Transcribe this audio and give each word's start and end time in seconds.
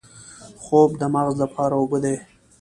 خوب 0.63 0.89
د 1.01 1.03
مغز 1.13 1.35
لپاره 1.43 1.73
اوبه 1.77 1.97
دي 2.03 2.15